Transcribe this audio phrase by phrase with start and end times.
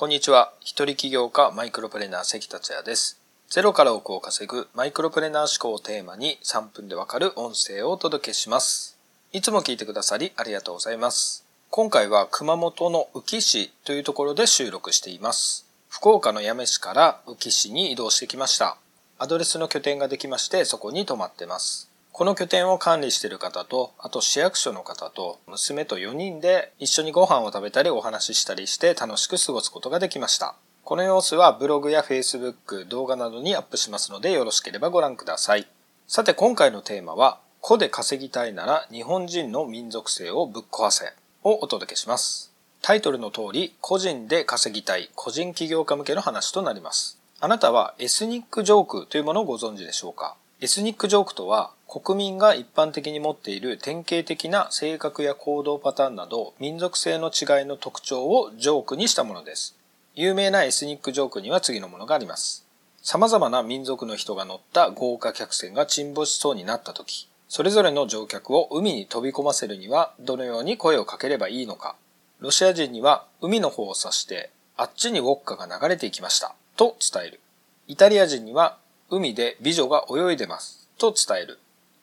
[0.00, 0.52] こんにちは。
[0.60, 3.20] 一人起業家マイクロプレーナー関達也です。
[3.50, 8.96] ゼロから億を稼ぐマイクロプレーナー思考をテーマに3分でわかる音声をお届けします。
[9.32, 11.44] いつも聞いてくださりありがとうございます。
[11.70, 15.66] 今回は熊本の宇城市というところで収録しています。
[15.88, 18.76] 福岡の八女市から宇城市に移動してきました。
[19.18, 21.87] アドレスの拠点ができましてそこに泊まってます。
[22.12, 30.56] この拠点を管理している方と、あと市役所の方と娘と4人で一緒にご飯を食べたりお話ししたりして楽しく過ごすことができました。
[30.82, 35.68] この様子はブログや Facebook、動画などにアップしますのでよろしければご覧ください。
[36.08, 41.12] さて今回のテーマは、個で稼ぎたいなら日本人の民族性をぶっ壊せ
[41.44, 42.52] をお届けします。
[42.80, 47.18] タイトルの通り、個人で稼ぎたい個人起業家向けの話となります。
[47.38, 50.36] あなたはエスニックジョークというものをご存知でしょうか？
[50.60, 59.76] エスニックジョークとは国民が一般的に持っている典型的な性格や行動パターンなど民族性の違いの特徴をジョークにしたものです。
[60.16, 62.66] 有名なエスニックジョークには次のものがあります。
[63.02, 71.94] 様々な民族の人が乗った豪華客船が沈没しそうになった時、それぞれの乗客を海に飛び込ませるにはどのように声をかければいいのか。
[72.40, 77.40] ロシア人には海の方を指してあっちにウォッカが流れていきましたと伝える。
[77.86, 78.76] イタリア人には
[79.10, 81.58] 海で美女が泳いでますと伝える。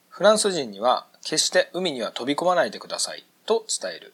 [0.10, 4.14] フランス人には決して海には飛び込まないでくださいと伝える。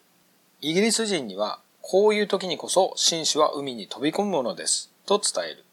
[0.60, 5.64] イギリス人にはこういう時にこそ紳士は海に飛び込むものですと伝える。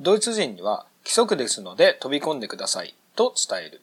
[0.00, 3.80] ドイツ人には規則ですので飛び込んでくださいと伝える。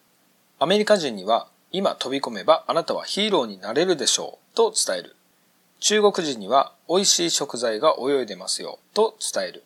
[0.58, 5.16] アメリカ人には今飛び込めばあなたはヒーローになれるでしょうと伝える。
[5.82, 9.64] 中国人には美味しい食材が泳いでますよと伝える。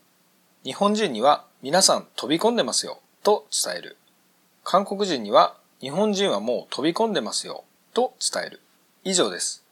[0.64, 3.98] 日本人には皆さん飛び込んでますよと伝える。
[4.64, 8.60] 韓国人には日本人はもう飛び込んでますよと伝える。
[9.04, 9.64] 以上です。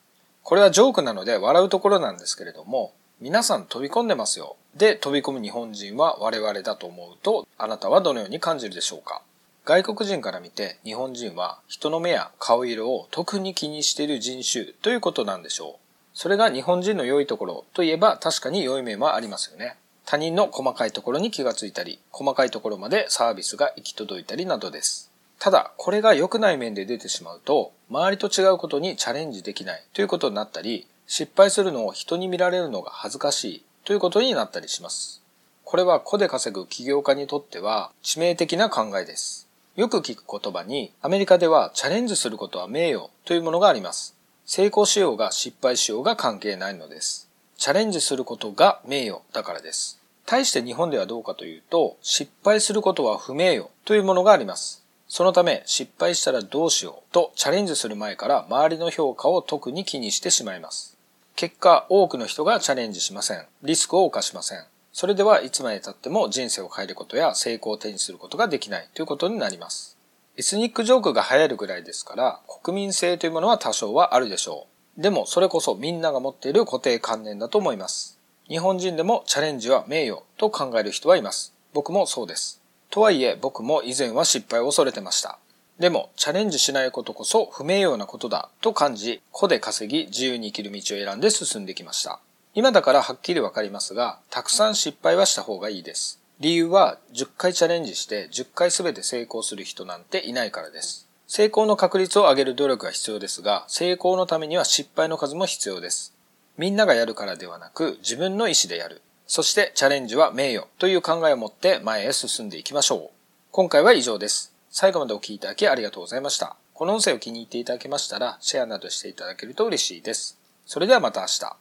[0.44, 4.56] これはジョークなので笑うところなんですけれども、皆さん飛び込んでますよ。
[4.76, 9.22] で飛び込む日本人は我々だと思うと、あなたはどのように感じるでしょうか
[9.64, 15.82] 外国人から見て日本人は人の目や顔色を特に気にしている人種ということなんでしょう。
[16.14, 19.78] それが日本人の良いところといえば確かに良い面はありますよね。
[20.06, 25.12] 他人の細かいところに気がついたり、細かいところまでサービスが行き届いたりなどです。
[25.40, 35.22] ただ、これが良くない面で出てしまうと、周りと違うことにチャレンジできないということになったり、失敗するのを人に見られるのが恥ずかしいということになったりします。
[35.64, 39.48] これは個で稼ぐ起業家にとっては致命的な考えです。
[39.76, 44.16] よく聞く言葉に、アメリカではチャレンジすることは名誉というものがあります。
[44.46, 47.31] 成功しようが失敗しようが関係ないのです。
[47.62, 50.02] チャレンジすることが名誉だからです。
[50.26, 54.84] 対して日本ではどうかというと、失敗することは不名誉というものがあります。
[55.08, 60.98] そのため、失敗したらどうしようとチャレンジする前から周りの評価を特に気にしてしまいます。
[61.36, 63.46] 結果、多くの人がチャレンジしません。
[63.62, 64.66] リスクを冒しません。
[64.92, 70.00] それではいつまで経っても人生を変えることや成功を手にすることができないということになります。
[70.36, 74.71] エスニックジョークが流行るぐらいですから、国民性というものは多少はあるでしょう。
[74.98, 78.20] でも、それこそみんなが持っている固定観念だと思います。
[78.48, 81.54] 日本人でもチャレンジは名誉と考える人はいます。
[81.74, 82.62] 僕もそうです。
[82.90, 85.40] とはいえ僕も以前は失敗を恐れてました。
[85.80, 92.20] でもチャレンジしないことこそ不名誉なことだと感じ、個で稼ぎ自由に生きる道を選んで進んできました。
[92.54, 96.20] 今だからはっきりわかりますが、たくさん失敗はした方がいいです。
[96.42, 101.08] 理由は10回チャレンジして10回全て成功する人なんていないからです。
[101.34, 106.14] 成功の確率を上げる努力が必要ですが、成功のためには失敗の数も必要です。
[106.58, 109.02] みんながやるからではなく自分の意思でやる。
[109.28, 113.10] そしてチャレンジは名誉という考えを持って前へ進んでいきましょう。
[113.52, 114.54] 今回は以上です。
[114.70, 116.58] 最後までお聴きいただきありがとうございました。
[116.74, 120.38] この音声を気に入っていただけましたらシェアなどしていただけると嬉しいです。
[120.66, 121.61] それではまた明日。